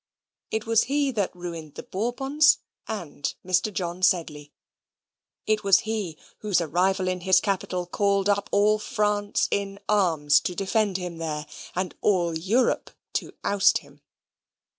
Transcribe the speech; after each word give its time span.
It 0.49 0.65
was 0.65 0.85
he 0.85 1.11
that 1.11 1.35
ruined 1.35 1.75
the 1.75 1.83
Bourbons 1.83 2.57
and 2.87 3.31
Mr. 3.45 3.71
John 3.71 4.01
Sedley. 4.01 4.51
It 5.45 5.63
was 5.63 5.81
he 5.81 6.17
whose 6.39 6.59
arrival 6.59 7.07
in 7.07 7.19
his 7.19 7.39
capital 7.39 7.85
called 7.85 8.27
up 8.27 8.49
all 8.51 8.79
France 8.79 9.47
in 9.51 9.77
arms 9.87 10.39
to 10.39 10.55
defend 10.55 10.97
him 10.97 11.19
there; 11.19 11.45
and 11.75 11.93
all 12.01 12.35
Europe 12.35 12.89
to 13.13 13.33
oust 13.43 13.77
him. 13.85 14.01